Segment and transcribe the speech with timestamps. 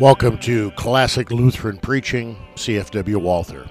[0.00, 3.68] Welcome to Classic Lutheran Preaching, CFW Walther.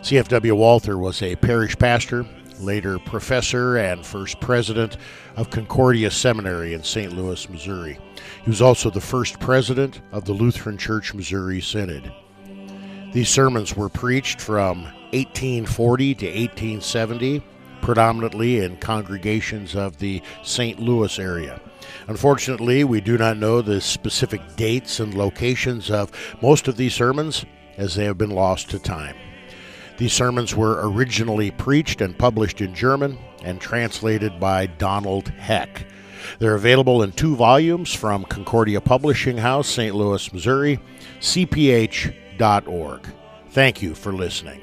[0.00, 2.24] CFW Walther was a parish pastor,
[2.58, 4.96] later professor, and first president
[5.36, 7.12] of Concordia Seminary in St.
[7.12, 7.98] Louis, Missouri.
[8.44, 12.14] He was also the first president of the Lutheran Church Missouri Synod.
[13.12, 17.42] These sermons were preached from 1840 to 1870,
[17.82, 20.80] predominantly in congregations of the St.
[20.80, 21.60] Louis area.
[22.06, 26.10] Unfortunately, we do not know the specific dates and locations of
[26.42, 27.44] most of these sermons
[27.76, 29.16] as they have been lost to time.
[29.98, 35.86] These sermons were originally preached and published in German and translated by Donald Heck.
[36.38, 39.94] They're available in two volumes from Concordia Publishing House, St.
[39.94, 40.80] Louis, Missouri,
[41.20, 43.08] cph.org.
[43.50, 44.60] Thank you for listening.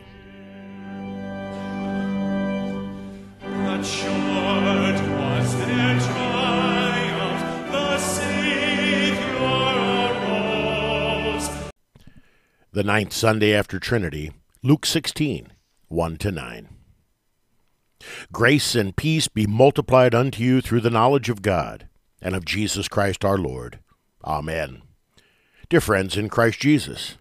[12.76, 15.48] The ninth Sunday after Trinity, Luke 16,
[15.88, 16.68] 1 to 9.
[18.34, 21.88] Grace and peace be multiplied unto you through the knowledge of God
[22.22, 23.80] and of Jesus Christ our Lord.
[24.26, 24.82] Amen.
[25.70, 27.18] Dear friends in Christ Jesus,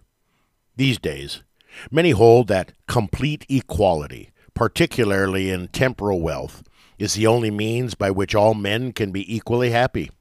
[0.75, 1.41] these days,
[1.89, 6.63] many hold that complete equality, particularly in temporal wealth,
[6.99, 10.11] is the only means by which all men can be equally happy.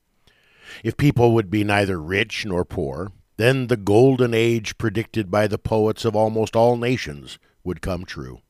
[0.84, 5.58] If people would be neither rich nor poor, then the golden age predicted by the
[5.58, 8.40] poets of almost all nations would come true.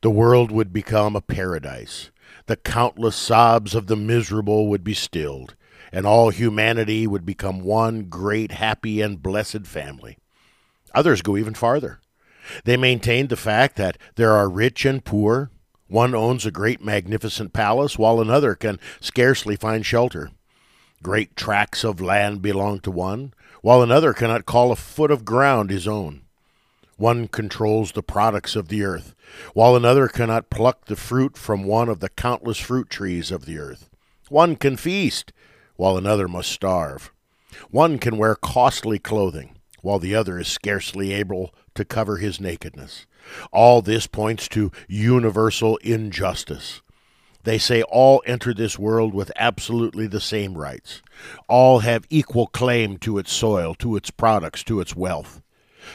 [0.00, 2.10] The world would become a paradise.
[2.46, 5.54] The countless sobs of the miserable would be stilled,
[5.92, 10.18] and all humanity would become one great, happy, and blessed family.
[10.94, 12.00] Others go even farther.
[12.64, 15.50] They maintain the fact that there are rich and poor.
[15.88, 20.30] One owns a great, magnificent palace, while another can scarcely find shelter.
[21.02, 25.68] Great tracts of land belong to one, while another cannot call a foot of ground
[25.68, 26.22] his own.
[26.96, 29.14] One controls the products of the earth,
[29.52, 33.58] while another cannot pluck the fruit from one of the countless fruit trees of the
[33.58, 33.90] earth.
[34.28, 35.32] One can feast,
[35.74, 37.12] while another must starve.
[37.70, 43.06] One can wear costly clothing, while the other is scarcely able to cover his nakedness.
[43.50, 46.80] All this points to universal injustice.
[47.44, 51.02] They say all enter this world with absolutely the same rights.
[51.48, 55.42] All have equal claim to its soil, to its products, to its wealth.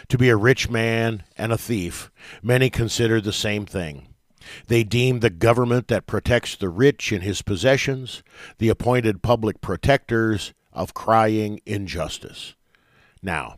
[0.09, 2.11] To be a rich man and a thief,
[2.43, 4.07] many consider the same thing.
[4.67, 8.23] They deem the government that protects the rich in his possessions,
[8.57, 12.55] the appointed public protectors of crying injustice.
[13.21, 13.57] Now,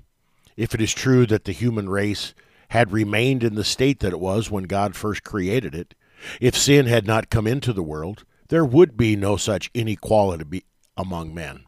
[0.56, 2.34] if it is true that the human race
[2.70, 5.96] had remained in the state that it was when God first created it,
[6.40, 10.64] if sin had not come into the world, there would be no such inequality
[10.98, 11.66] among men,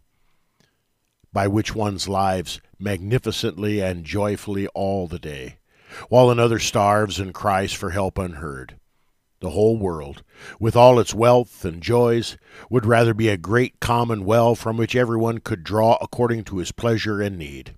[1.32, 5.58] by which one's lives magnificently and joyfully all the day,
[6.10, 8.78] while another starves and cries for help unheard.
[9.42, 10.24] The whole world,
[10.60, 12.38] with all its wealth and joys,
[12.70, 16.72] would rather be a great common well from which everyone could draw according to his
[16.72, 17.76] pleasure and need.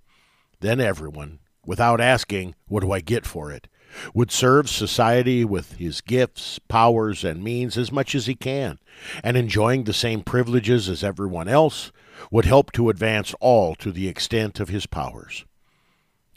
[0.60, 3.68] Then everyone, without asking, What do I get for it?
[4.14, 8.80] Would serve society with his gifts, powers, and means as much as he can,
[9.24, 11.92] and enjoying the same privileges as everyone else,
[12.32, 15.46] would help to advance all to the extent of his powers.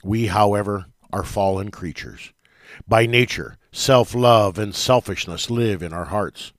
[0.03, 2.33] We, however, are fallen creatures.
[2.87, 6.53] By nature, self love and selfishness live in our hearts.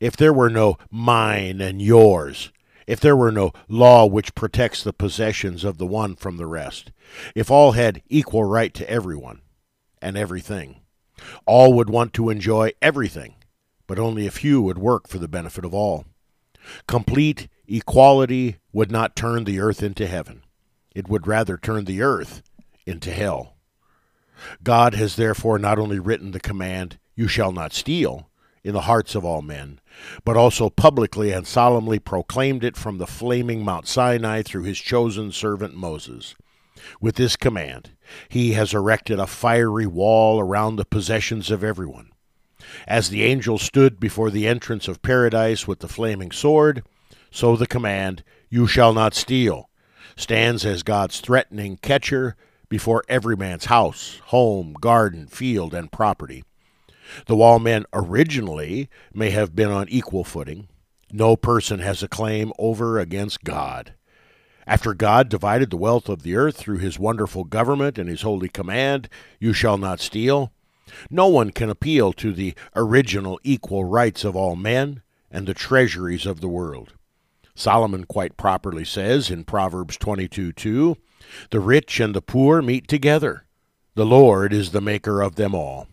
[0.00, 2.52] If there were no mine and yours,
[2.86, 6.92] if there were no law which protects the possessions of the one from the rest,
[7.34, 9.40] if all had equal right to everyone,
[10.04, 10.80] and everything.
[11.46, 13.34] All would want to enjoy everything,
[13.86, 16.04] but only a few would work for the benefit of all.
[16.86, 20.42] Complete equality would not turn the earth into heaven.
[20.94, 22.42] It would rather turn the earth
[22.86, 23.56] into hell.
[24.62, 28.28] God has therefore not only written the command, You shall not steal,
[28.62, 29.80] in the hearts of all men,
[30.24, 35.32] but also publicly and solemnly proclaimed it from the flaming Mount Sinai through his chosen
[35.32, 36.34] servant Moses.
[37.00, 37.90] With this command,
[38.28, 42.10] he has erected a fiery wall around the possessions of everyone.
[42.86, 46.82] As the angel stood before the entrance of paradise with the flaming sword,
[47.30, 49.68] so the command, You shall not steal,
[50.16, 52.36] stands as God's threatening catcher
[52.68, 56.44] before every man's house, home, garden, field, and property.
[57.26, 60.68] The wall men originally may have been on equal footing.
[61.12, 63.94] No person has a claim over against God.
[64.66, 68.48] After God divided the wealth of the earth through his wonderful government and his holy
[68.48, 69.08] command,
[69.38, 70.52] You shall not steal,
[71.10, 76.26] no one can appeal to the original equal rights of all men and the treasuries
[76.26, 76.94] of the world.
[77.54, 80.96] Solomon quite properly says in Proverbs 22 2,
[81.50, 83.46] The rich and the poor meet together.
[83.94, 85.88] The Lord is the maker of them all.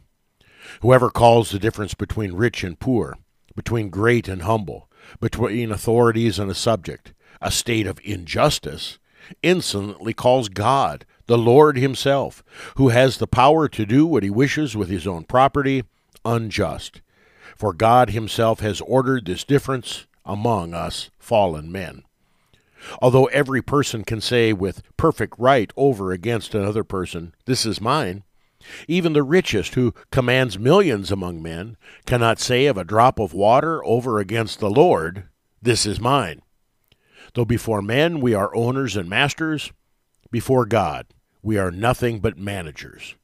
[0.81, 3.17] Whoever calls the difference between rich and poor,
[3.55, 4.89] between great and humble,
[5.19, 8.99] between authorities and a subject, a state of injustice,
[9.41, 12.43] insolently calls God, the Lord Himself,
[12.75, 15.83] who has the power to do what He wishes with His own property,
[16.25, 17.01] unjust.
[17.55, 22.03] For God Himself has ordered this difference among us fallen men.
[23.01, 28.23] Although every person can say with perfect right over against another person, This is mine,
[28.87, 33.83] even the richest, who commands millions among men, cannot say of a drop of water
[33.85, 35.25] over against the Lord,
[35.61, 36.41] This is mine.
[37.33, 39.71] Though before men we are owners and masters,
[40.31, 41.07] before God
[41.41, 43.15] we are nothing but managers.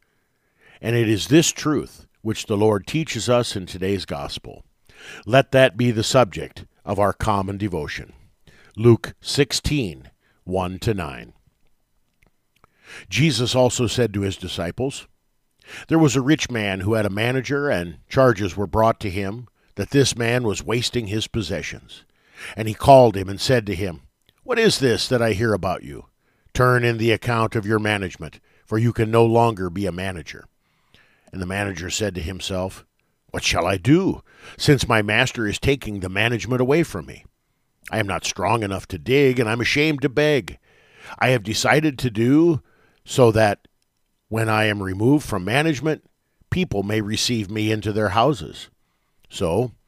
[0.81, 4.63] And it is this truth which the Lord teaches us in today's gospel.
[5.25, 8.13] Let that be the subject of our common devotion.
[8.75, 10.09] Luke 16,
[10.43, 11.33] 1 to 9.
[13.09, 15.07] Jesus also said to his disciples,
[15.89, 19.47] There was a rich man who had a manager, and charges were brought to him
[19.75, 22.03] that this man was wasting his possessions.
[22.55, 24.01] And he called him and said to him,
[24.43, 26.05] What is this that I hear about you?
[26.53, 30.45] Turn in the account of your management, for you can no longer be a manager.
[31.31, 32.85] And the manager said to himself,
[33.31, 34.23] What shall I do,
[34.57, 37.25] since my master is taking the management away from me?
[37.91, 40.57] I am not strong enough to dig, and I'm ashamed to beg.
[41.19, 42.61] I have decided to do
[43.05, 43.67] so that
[44.29, 46.03] when I am removed from management,
[46.49, 48.69] people may receive me into their houses.
[49.29, 49.71] So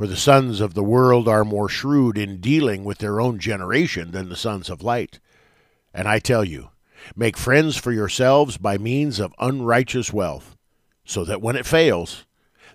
[0.00, 4.12] For the sons of the world are more shrewd in dealing with their own generation
[4.12, 5.20] than the sons of light.
[5.92, 6.70] And I tell you,
[7.14, 10.56] make friends for yourselves by means of unrighteous wealth,
[11.04, 12.24] so that when it fails,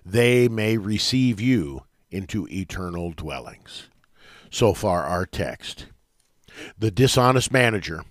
[0.04, 1.82] they may receive you
[2.12, 3.88] into eternal dwellings.
[4.48, 5.86] So far, our text.
[6.78, 8.04] The dishonest manager,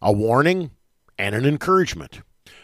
[0.00, 0.70] a warning
[1.18, 2.22] and an encouragement.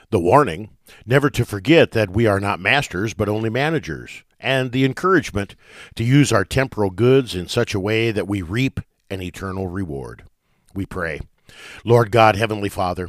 [0.08, 0.70] The warning,
[1.04, 5.54] never to forget that we are not masters, but only managers and the encouragement
[5.96, 8.80] to use our temporal goods in such a way that we reap
[9.10, 10.24] an eternal reward.
[10.74, 11.20] We pray.
[11.84, 13.08] Lord God, Heavenly Father,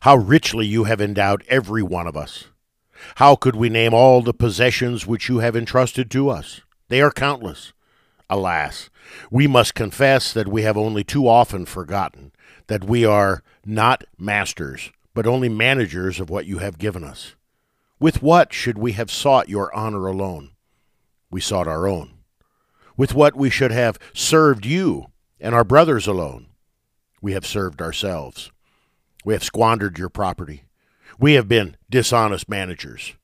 [0.00, 2.46] how richly you have endowed every one of us.
[3.16, 6.62] How could we name all the possessions which you have entrusted to us?
[6.88, 7.72] They are countless.
[8.30, 8.88] Alas,
[9.30, 12.32] we must confess that we have only too often forgotten
[12.66, 17.34] that we are not masters, but only managers of what you have given us.
[18.00, 20.50] With what should we have sought your honor alone?
[21.34, 22.12] We sought our own.
[22.96, 25.06] With what we should have served you
[25.40, 26.46] and our brothers alone,
[27.20, 28.52] we have served ourselves.
[29.24, 30.62] We have squandered your property.
[31.18, 33.14] We have been dishonest managers.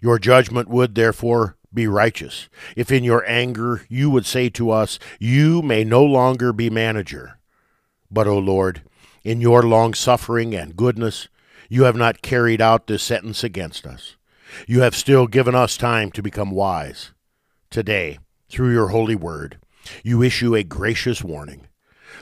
[0.00, 5.00] Your judgment would, therefore, be righteous, if in your anger you would say to us,
[5.18, 7.40] You may no longer be manager.
[8.12, 8.82] But, O Lord,
[9.24, 11.26] in your long suffering and goodness,
[11.68, 14.14] you have not carried out this sentence against us.
[14.68, 17.10] You have still given us time to become wise.
[17.70, 19.58] Today, through your holy word,
[20.02, 21.68] you issue a gracious warning.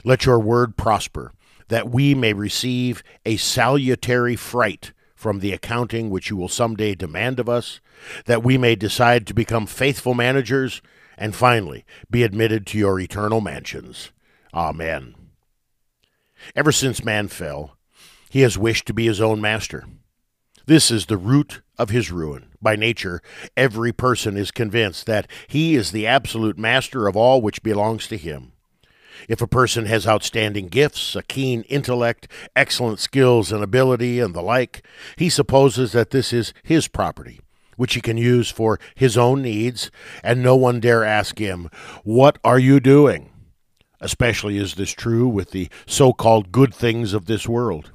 [0.03, 1.31] Let your word prosper,
[1.69, 7.39] that we may receive a salutary fright from the accounting which you will someday demand
[7.39, 7.81] of us,
[8.25, 10.83] that we may decide to become faithful managers,
[11.17, 14.11] and finally be admitted to your eternal mansions.
[14.53, 15.15] Amen.
[16.55, 17.75] Ever since man fell,
[18.29, 19.85] he has wished to be his own master.
[20.67, 22.51] This is the root of his ruin.
[22.61, 23.21] By nature,
[23.57, 28.17] every person is convinced that he is the absolute master of all which belongs to
[28.17, 28.51] him.
[29.27, 34.41] If a person has outstanding gifts, a keen intellect, excellent skills and ability, and the
[34.41, 34.85] like,
[35.17, 37.41] he supposes that this is his property,
[37.75, 39.91] which he can use for his own needs,
[40.23, 41.69] and no one dare ask him,
[42.03, 43.31] What are you doing?
[44.01, 47.91] Especially is this true with the so called good things of this world.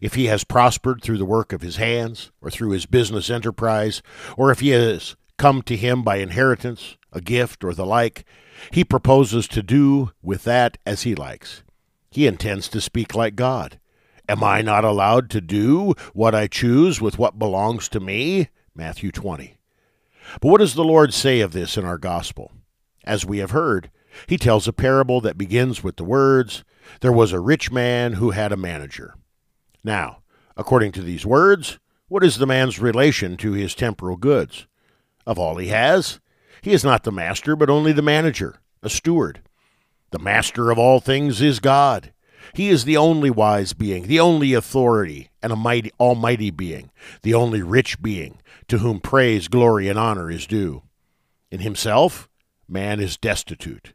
[0.00, 4.02] If he has prospered through the work of his hands, or through his business enterprise,
[4.36, 8.24] or if he has come to him by inheritance, a gift, or the like,
[8.70, 11.62] he proposes to do with that as he likes.
[12.10, 13.78] He intends to speak like God.
[14.28, 18.48] Am I not allowed to do what I choose with what belongs to me?
[18.74, 19.58] Matthew 20.
[20.40, 22.52] But what does the Lord say of this in our gospel?
[23.04, 23.90] As we have heard,
[24.26, 26.64] He tells a parable that begins with the words,
[27.00, 29.14] There was a rich man who had a manager.
[29.84, 30.22] Now,
[30.56, 34.66] according to these words, what is the man's relation to his temporal goods?
[35.26, 36.20] Of all he has,
[36.62, 39.42] he is not the master, but only the manager, a steward.
[40.10, 42.12] The master of all things is God.
[42.54, 46.90] He is the only wise being, the only authority, and a mighty, almighty being,
[47.22, 48.38] the only rich being,
[48.68, 50.82] to whom praise, glory, and honor is due.
[51.50, 52.28] In himself,
[52.68, 53.92] man is destitute.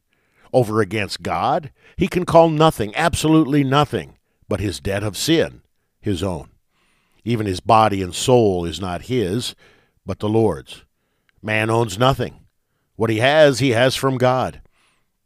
[0.52, 4.18] Over against God, he can call nothing, absolutely nothing,
[4.48, 5.62] but his debt of sin,
[6.02, 6.50] his own.
[7.24, 9.56] Even his body and soul is not his,
[10.06, 10.84] but the Lord's.
[11.42, 12.46] Man owns nothing.
[12.96, 14.62] What he has, he has from God.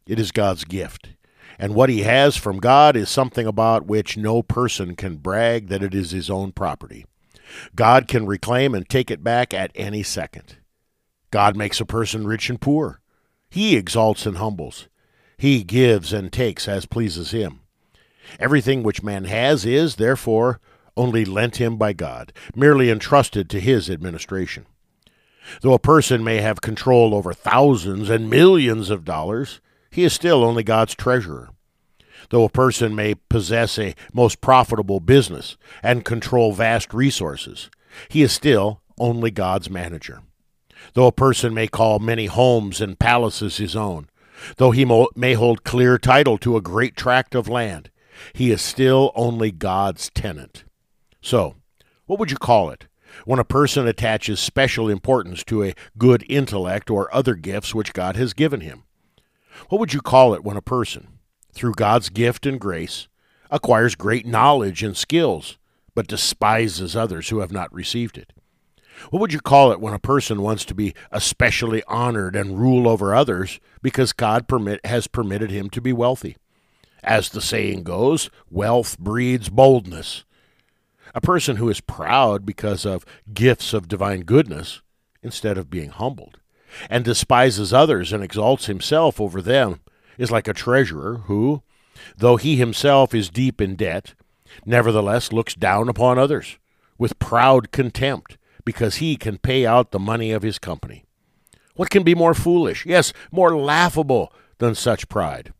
[0.05, 1.09] It is God's gift.
[1.57, 5.83] And what he has from God is something about which no person can brag that
[5.83, 7.05] it is his own property.
[7.75, 10.57] God can reclaim and take it back at any second.
[11.31, 13.01] God makes a person rich and poor.
[13.49, 14.87] He exalts and humbles.
[15.37, 17.61] He gives and takes as pleases him.
[18.39, 20.59] Everything which man has is, therefore,
[20.95, 24.65] only lent him by God, merely entrusted to his administration.
[25.61, 30.43] Though a person may have control over thousands and millions of dollars, he is still
[30.43, 31.49] only God's treasurer.
[32.29, 37.69] Though a person may possess a most profitable business and control vast resources,
[38.07, 40.21] he is still only God's manager.
[40.93, 44.09] Though a person may call many homes and palaces his own,
[44.57, 47.89] though he may hold clear title to a great tract of land,
[48.33, 50.63] he is still only God's tenant.
[51.21, 51.55] So,
[52.05, 52.87] what would you call it
[53.25, 58.15] when a person attaches special importance to a good intellect or other gifts which God
[58.15, 58.83] has given him?
[59.69, 61.19] What would you call it when a person,
[61.53, 63.07] through God's gift and grace,
[63.51, 65.57] acquires great knowledge and skills,
[65.95, 68.33] but despises others who have not received it?
[69.09, 72.87] What would you call it when a person wants to be especially honored and rule
[72.87, 76.37] over others because God permit, has permitted him to be wealthy?
[77.03, 80.23] As the saying goes, wealth breeds boldness.
[81.13, 84.81] A person who is proud because of gifts of divine goodness,
[85.21, 86.39] instead of being humbled,
[86.89, 89.81] and despises others and exalts himself over them,
[90.17, 91.61] is like a treasurer who,
[92.17, 94.13] though he himself is deep in debt,
[94.65, 96.57] nevertheless looks down upon others
[96.97, 101.03] with proud contempt because he can pay out the money of his company.
[101.75, 105.53] What can be more foolish, yes, more laughable than such pride?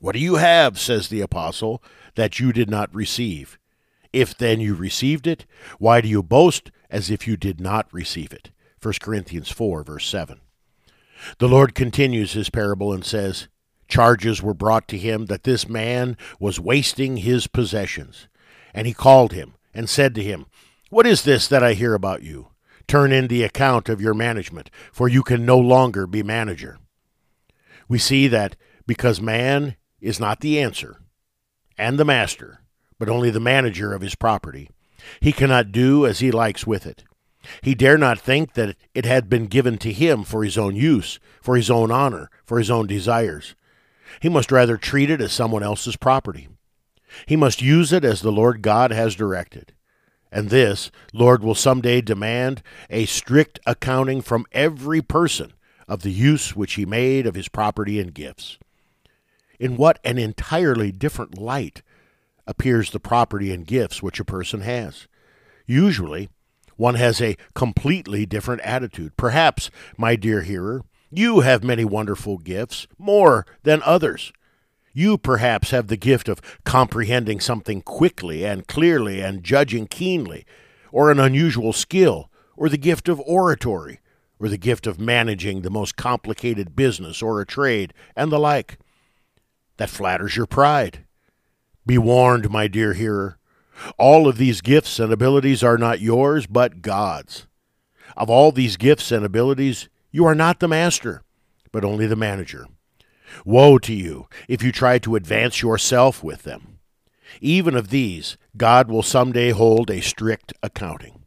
[0.00, 1.82] What do you have, says the apostle,
[2.14, 3.58] that you did not receive?
[4.12, 5.44] If then you received it,
[5.78, 8.50] why do you boast as if you did not receive it?
[8.82, 10.40] 1 Corinthians 4, verse 7.
[11.38, 13.48] The Lord continues his parable and says,
[13.88, 18.26] Charges were brought to him that this man was wasting his possessions.
[18.72, 20.46] And he called him and said to him,
[20.88, 22.48] What is this that I hear about you?
[22.86, 26.78] Turn in the account of your management, for you can no longer be manager.
[27.86, 31.00] We see that because man is not the answer
[31.78, 32.60] and the master,
[32.98, 34.68] but only the manager of his property,
[35.20, 37.04] he cannot do as he likes with it.
[37.62, 41.18] He dare not think that it had been given to him for his own use,
[41.40, 43.54] for his own honor, for his own desires.
[44.20, 46.48] He must rather treat it as someone else's property.
[47.26, 49.72] He must use it as the Lord God has directed.
[50.30, 55.54] And this, Lord will some day demand a strict accounting from every person
[55.88, 58.58] of the use which he made of his property and gifts.
[59.60, 61.82] In what an entirely different light
[62.46, 65.06] appears the property and gifts which a person has.
[65.66, 66.30] Usually,
[66.76, 69.18] one has a completely different attitude.
[69.18, 74.32] Perhaps, my dear hearer, you have many wonderful gifts, more than others.
[74.94, 80.46] You perhaps have the gift of comprehending something quickly and clearly and judging keenly,
[80.90, 84.00] or an unusual skill, or the gift of oratory,
[84.38, 88.78] or the gift of managing the most complicated business or a trade, and the like.
[89.80, 91.06] That flatters your pride.
[91.86, 93.38] Be warned, my dear hearer.
[93.96, 97.46] All of these gifts and abilities are not yours, but God's.
[98.14, 101.22] Of all these gifts and abilities, you are not the master,
[101.72, 102.66] but only the manager.
[103.46, 106.80] Woe to you if you try to advance yourself with them.
[107.40, 111.24] Even of these, God will some day hold a strict accounting.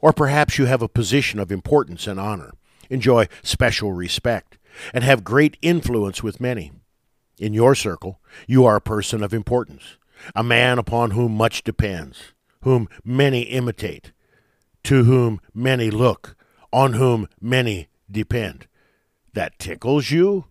[0.00, 2.52] Or perhaps you have a position of importance and honor,
[2.88, 4.56] enjoy special respect,
[4.94, 6.72] and have great influence with many.
[7.38, 9.96] In your circle, you are a person of importance
[10.34, 14.12] a man upon whom much depends, whom many imitate,
[14.82, 16.34] to whom many look,
[16.72, 18.66] on whom many depend.
[19.34, 20.46] That tickles you?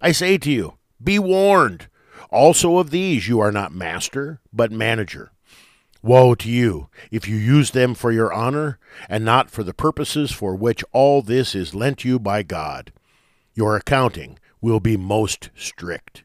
[0.00, 1.88] I say to you, be warned.
[2.30, 5.32] Also of these you are not master, but manager.
[6.02, 10.32] Woe to you if you use them for your honor, and not for the purposes
[10.32, 12.92] for which all this is lent you by God.
[13.54, 16.24] Your accounting will be most strict.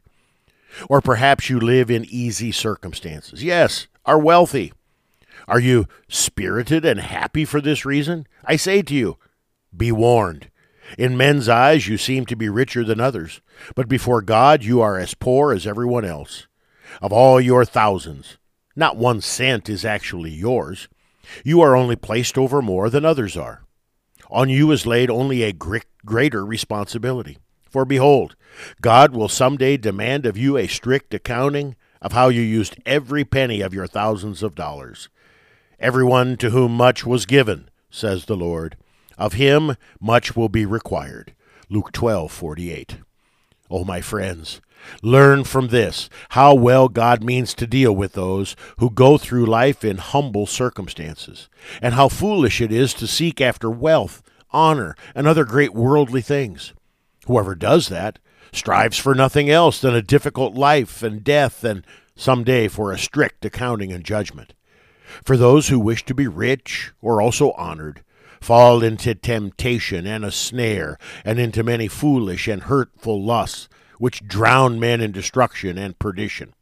[0.88, 3.44] Or perhaps you live in easy circumstances.
[3.44, 4.72] Yes, are wealthy.
[5.46, 8.26] Are you spirited and happy for this reason?
[8.44, 9.18] I say to you,
[9.76, 10.50] be warned.
[10.96, 13.42] In men's eyes, you seem to be richer than others,
[13.74, 16.46] but before God, you are as poor as everyone else.
[17.02, 18.38] Of all your thousands,
[18.74, 20.88] not one cent is actually yours.
[21.44, 23.62] You are only placed over more than others are.
[24.30, 27.38] On you is laid only a greater responsibility.
[27.68, 28.34] For behold,
[28.80, 33.24] God will some day demand of you a strict accounting of how you used every
[33.24, 35.08] penny of your thousands of dollars.
[35.78, 38.76] Everyone to whom much was given, says the Lord,
[39.16, 41.34] of him much will be required.
[41.68, 42.98] Luke 12:48.
[43.70, 44.60] Oh my friends,
[45.02, 49.84] learn from this how well God means to deal with those who go through life
[49.84, 51.48] in humble circumstances,
[51.82, 56.72] and how foolish it is to seek after wealth, honor, and other great worldly things.
[57.28, 58.18] Whoever does that
[58.52, 61.84] strives for nothing else than a difficult life and death, and
[62.16, 64.54] some day for a strict accounting and judgment.
[65.22, 68.02] For those who wish to be rich or also honored
[68.40, 73.68] fall into temptation and a snare, and into many foolish and hurtful lusts,
[73.98, 76.54] which drown men in destruction and perdition.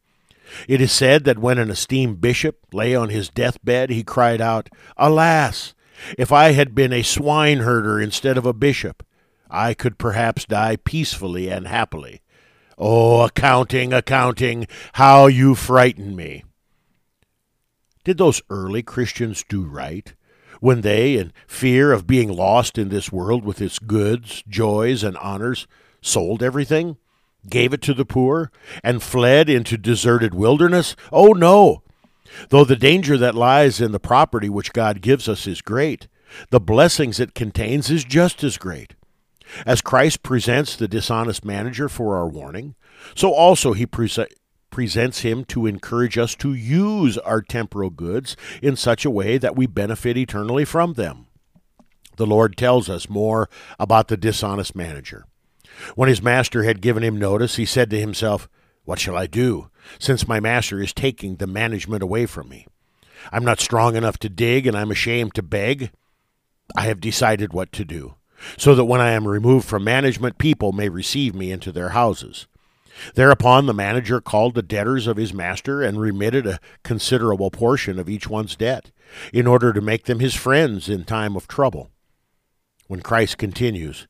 [0.66, 4.68] It is said that when an esteemed bishop lay on his deathbed, he cried out,
[4.96, 5.74] Alas!
[6.18, 9.05] If I had been a swineherder instead of a bishop,
[9.50, 12.22] I could perhaps die peacefully and happily.
[12.78, 16.44] Oh, accounting, accounting, how you frighten me.
[18.04, 20.14] Did those early Christians do right
[20.60, 25.16] when they, in fear of being lost in this world with its goods, joys, and
[25.18, 25.66] honors,
[26.00, 26.96] sold everything,
[27.48, 28.50] gave it to the poor,
[28.82, 30.96] and fled into deserted wilderness?
[31.12, 31.82] Oh, no!
[32.50, 36.08] Though the danger that lies in the property which God gives us is great,
[36.50, 38.94] the blessings it contains is just as great.
[39.64, 42.74] As Christ presents the dishonest manager for our warning,
[43.14, 44.10] so also he pre-
[44.70, 49.56] presents him to encourage us to use our temporal goods in such a way that
[49.56, 51.26] we benefit eternally from them.
[52.16, 55.26] The Lord tells us more about the dishonest manager.
[55.94, 58.48] When his master had given him notice, he said to himself,
[58.84, 62.66] What shall I do, since my master is taking the management away from me?
[63.32, 65.90] I'm not strong enough to dig, and I'm ashamed to beg.
[66.76, 68.15] I have decided what to do
[68.56, 72.46] so that when I am removed from management, people may receive me into their houses.
[73.14, 78.08] Thereupon the manager called the debtors of his master and remitted a considerable portion of
[78.08, 78.90] each one's debt,
[79.32, 81.90] in order to make them his friends in time of trouble.
[82.86, 84.06] When Christ continues,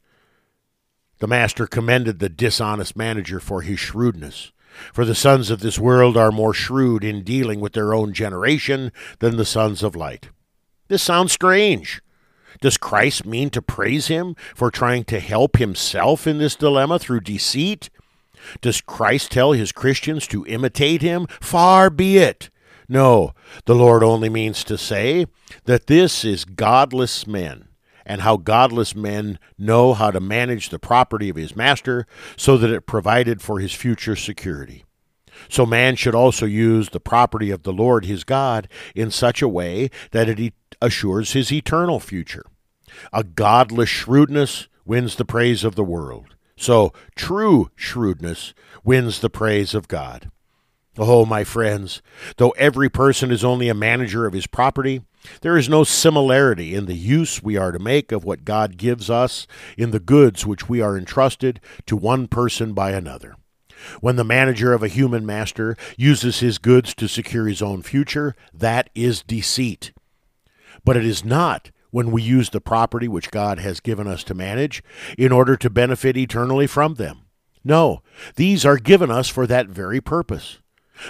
[1.18, 4.52] the master commended the dishonest manager for his shrewdness.
[4.92, 8.92] For the sons of this world are more shrewd in dealing with their own generation
[9.20, 10.28] than the sons of light.
[10.88, 12.02] This sounds strange.
[12.60, 17.20] Does Christ mean to praise him for trying to help himself in this dilemma through
[17.20, 17.90] deceit?
[18.60, 21.26] Does Christ tell his Christians to imitate him?
[21.40, 22.50] Far be it.
[22.88, 23.32] No,
[23.64, 25.26] the Lord only means to say
[25.64, 27.68] that this is godless men,
[28.04, 32.70] and how godless men know how to manage the property of his master so that
[32.70, 34.84] it provided for his future security.
[35.48, 39.48] So man should also use the property of the Lord his God in such a
[39.48, 42.46] way that it assures his eternal future.
[43.12, 46.36] A godless shrewdness wins the praise of the world.
[46.56, 50.30] So true shrewdness wins the praise of God.
[50.98, 52.00] Oh, my friends,
[52.38, 55.02] though every person is only a manager of his property,
[55.42, 59.10] there is no similarity in the use we are to make of what God gives
[59.10, 63.36] us in the goods which we are entrusted to one person by another.
[64.00, 68.34] When the manager of a human master uses his goods to secure his own future,
[68.54, 69.92] that is deceit.
[70.86, 74.34] But it is not when we use the property which God has given us to
[74.34, 74.84] manage
[75.18, 77.22] in order to benefit eternally from them.
[77.64, 78.02] No,
[78.36, 80.60] these are given us for that very purpose.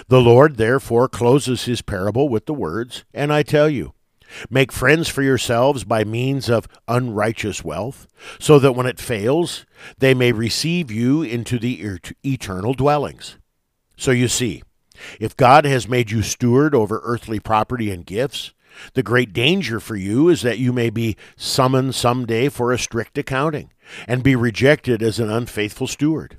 [0.07, 3.93] The Lord therefore closes his parable with the words, And I tell you,
[4.49, 8.07] make friends for yourselves by means of unrighteous wealth,
[8.39, 9.67] so that when it fails,
[9.99, 13.37] they may receive you into the eternal dwellings.
[13.95, 14.63] So you see,
[15.19, 18.53] if God has made you steward over earthly property and gifts,
[18.93, 22.79] the great danger for you is that you may be summoned some day for a
[22.79, 23.71] strict accounting
[24.07, 26.37] and be rejected as an unfaithful steward.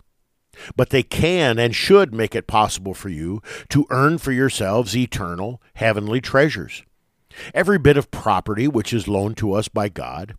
[0.77, 5.63] But they can and should make it possible for you to earn for yourselves eternal,
[5.75, 6.83] heavenly treasures.
[7.55, 10.35] Every bit of property which is loaned to us by God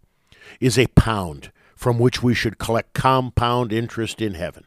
[0.60, 4.66] is a pound from which we should collect compound interest in heaven.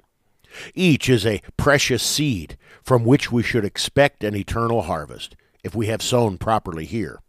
[0.75, 5.87] Each is a precious seed from which we should expect an eternal harvest if we
[5.87, 7.21] have sown properly here.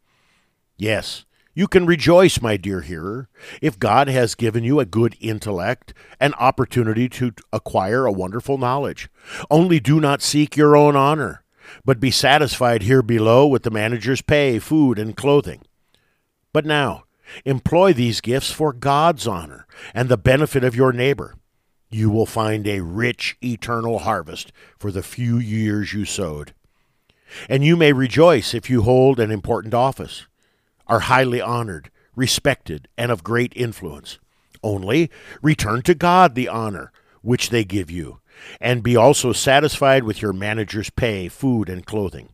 [0.78, 3.30] Yes, You can rejoice, my dear hearer,
[3.62, 9.08] if God has given you a good intellect, an opportunity to acquire a wonderful knowledge.
[9.52, 11.43] Only do not seek your own honor,
[11.86, 15.62] but be satisfied here below with the manager's pay, food, and clothing.
[16.54, 17.04] But now,
[17.46, 21.36] employ these gifts for God's honor and the benefit of your neighbor.
[21.91, 26.56] You will find a rich eternal harvest for the few years you sowed.
[27.50, 30.28] And you may rejoice if you hold an important office
[30.88, 34.19] are highly honored, respected, and of great influence.
[34.62, 35.10] Only
[35.41, 36.91] return to God the honor
[37.22, 38.19] which they give you,
[38.60, 42.30] and be also satisfied with your manager's pay, food, and clothing.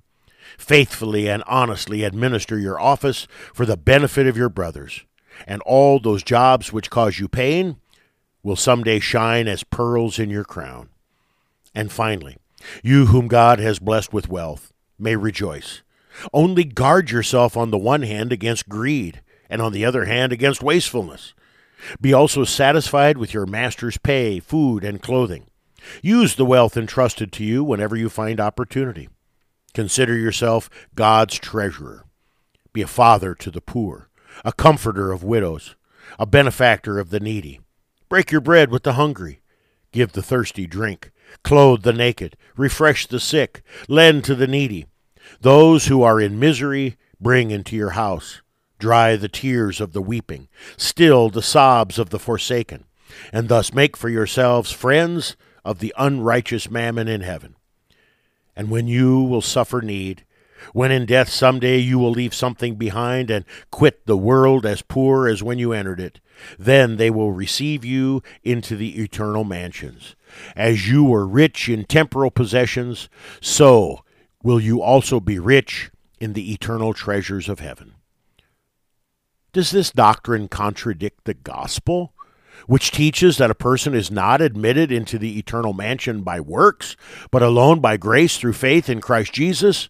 [0.57, 5.05] Faithfully and honestly administer your office for the benefit of your brothers,
[5.47, 7.77] and all those jobs which cause you pain
[8.41, 10.89] will someday shine as pearls in your crown.
[11.75, 12.37] And finally,
[12.83, 15.81] you whom God has blessed with wealth may rejoice
[16.33, 20.63] only guard yourself on the one hand against greed, and on the other hand against
[20.63, 21.33] wastefulness.
[22.01, 25.45] Be also satisfied with your master's pay, food, and clothing.
[26.01, 29.07] Use the wealth entrusted to you whenever you find opportunity.
[29.73, 32.05] Consider yourself God's treasurer.
[32.73, 34.09] Be a father to the poor,
[34.43, 35.75] a comforter of widows,
[36.17, 37.61] a benefactor of the needy.
[38.09, 39.41] Break your bread with the hungry.
[39.91, 41.11] Give the thirsty drink.
[41.43, 42.35] Clothe the naked.
[42.57, 43.61] Refresh the sick.
[43.87, 44.85] Lend to the needy.
[45.41, 48.41] Those who are in misery, bring into your house.
[48.79, 52.85] Dry the tears of the weeping, still the sobs of the forsaken,
[53.33, 57.55] and thus make for yourselves friends of the unrighteous mammon in heaven.
[58.55, 60.23] And when you will suffer need,
[60.73, 64.81] when in death some day you will leave something behind and quit the world as
[64.81, 66.19] poor as when you entered it,
[66.57, 70.15] then they will receive you into the eternal mansions.
[70.55, 73.09] As you were rich in temporal possessions,
[73.41, 74.03] so
[74.43, 77.95] will you also be rich in the eternal treasures of heaven.
[79.53, 82.13] Does this doctrine contradict the gospel,
[82.67, 86.95] which teaches that a person is not admitted into the eternal mansion by works,
[87.31, 89.89] but alone by grace through faith in Christ Jesus?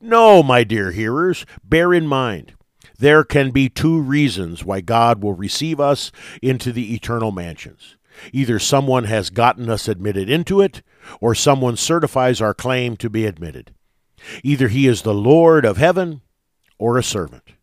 [0.00, 2.54] No, my dear hearers, bear in mind.
[2.98, 7.96] There can be two reasons why God will receive us into the eternal mansions.
[8.32, 10.82] Either someone has gotten us admitted into it,
[11.20, 13.74] or someone certifies our claim to be admitted.
[14.42, 16.20] Either he is the Lord of heaven
[16.78, 17.54] or a servant.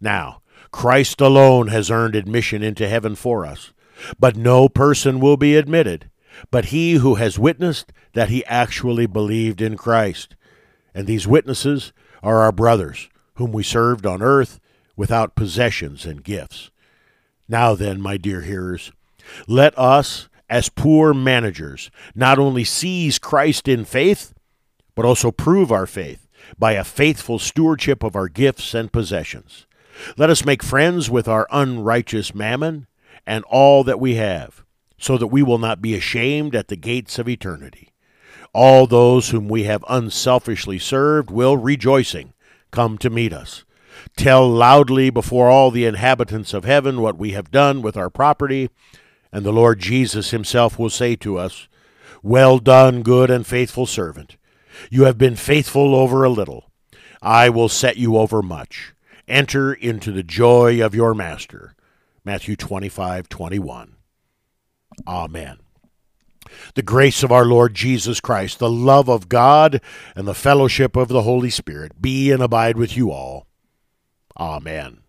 [0.00, 3.72] Now, Christ alone has earned admission into heaven for us,
[4.18, 6.10] but no person will be admitted
[6.50, 10.36] but he who has witnessed that he actually believed in Christ.
[10.94, 11.92] And these witnesses
[12.22, 14.60] are our brothers, whom we served on earth
[14.96, 16.70] without possessions and gifts.
[17.48, 18.92] Now then, my dear hearers,
[19.46, 24.32] let us, as poor managers, not only seize Christ in faith,
[24.94, 26.26] but also prove our faith
[26.58, 29.66] by a faithful stewardship of our gifts and possessions.
[30.16, 32.86] Let us make friends with our unrighteous mammon
[33.26, 34.64] and all that we have,
[34.96, 37.92] so that we will not be ashamed at the gates of eternity.
[38.54, 42.32] All those whom we have unselfishly served will, rejoicing,
[42.70, 43.64] come to meet us.
[44.16, 48.70] Tell loudly before all the inhabitants of heaven what we have done with our property,
[49.32, 51.68] and the Lord Jesus himself will say to us,
[52.22, 54.36] Well done, good and faithful servant.
[54.90, 56.70] You have been faithful over a little.
[57.20, 58.94] I will set you over much.
[59.26, 61.74] Enter into the joy of your master.
[62.24, 63.96] Matthew 25, 21.
[65.06, 65.58] Amen.
[66.74, 69.80] The grace of our Lord Jesus Christ, the love of God,
[70.16, 73.46] and the fellowship of the Holy Spirit be and abide with you all.
[74.38, 75.00] Amen.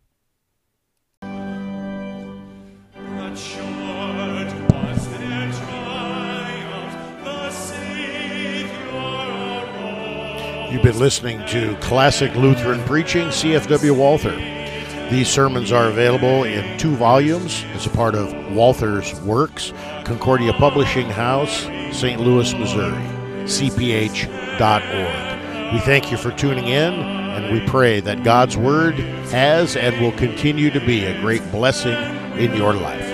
[10.72, 14.36] You've been listening to Classic Lutheran Preaching, CFW Walther.
[15.10, 19.74] These sermons are available in two volumes as a part of Walther's Works,
[20.06, 22.22] Concordia Publishing House, St.
[22.22, 23.04] Louis, Missouri,
[23.46, 24.54] cph.org.
[25.74, 28.94] We thank you for tuning in, and we pray that God's Word
[29.32, 31.98] has and will continue to be a great blessing
[32.38, 33.09] in your life.